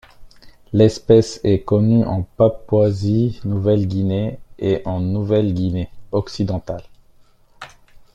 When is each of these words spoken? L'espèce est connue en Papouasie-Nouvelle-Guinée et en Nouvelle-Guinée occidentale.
L'espèce 0.73 1.39
est 1.43 1.61
connue 1.63 2.03
en 2.05 2.23
Papouasie-Nouvelle-Guinée 2.23 4.39
et 4.57 4.81
en 4.83 4.99
Nouvelle-Guinée 4.99 5.91
occidentale. 6.11 6.81